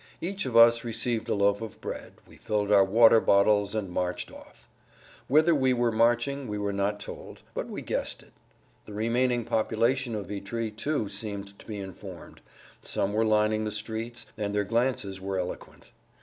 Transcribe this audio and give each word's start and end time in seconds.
Each 0.19 0.47
of 0.47 0.57
us 0.57 0.83
received 0.83 1.29
a 1.29 1.35
loaf 1.35 1.61
of 1.61 1.79
bread; 1.79 2.13
we 2.27 2.35
filled 2.35 2.71
our 2.71 2.83
water 2.83 3.19
bottles, 3.21 3.75
and 3.75 3.91
marched 3.91 4.31
off. 4.31 4.67
Whither 5.27 5.53
we 5.53 5.73
were 5.73 5.91
marching 5.91 6.47
we 6.47 6.57
were 6.57 6.73
not 6.73 6.99
told, 6.99 7.43
but 7.53 7.67
we 7.67 7.83
guessed 7.83 8.23
it. 8.23 8.33
The 8.87 8.93
remaining 8.95 9.43
population 9.45 10.15
of 10.15 10.25
Vitry, 10.29 10.71
too, 10.71 11.07
seemed 11.07 11.59
to 11.59 11.67
be 11.67 11.77
informed; 11.77 12.41
some 12.81 13.13
were 13.13 13.23
lining 13.23 13.63
the 13.63 13.71
streets, 13.71 14.25
and 14.39 14.55
their 14.55 14.63
glances 14.65 15.21
were 15.21 15.37
eloquent. 15.37 15.91